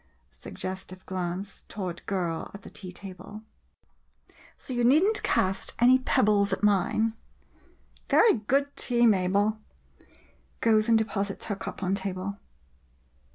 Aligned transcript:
[Suggestive 0.31 1.05
glance 1.05 1.61
toward 1.69 2.03
girl 2.07 2.49
at 2.55 2.63
the 2.63 2.71
tea 2.71 2.91
table.] 2.91 3.43
So 4.57 4.73
you 4.73 4.83
need 4.83 5.03
n't 5.03 5.21
cast 5.21 5.75
any 5.77 5.99
pebbles 5.99 6.51
at 6.51 6.63
mine. 6.63 7.13
Very 8.09 8.33
good 8.39 8.75
tea, 8.75 9.05
Mabel. 9.05 9.59
[Goes 10.59 10.89
and 10.89 10.97
deposits 10.97 11.45
her 11.45 11.55
cup 11.55 11.83
on 11.83 11.93
table.' 11.93 12.39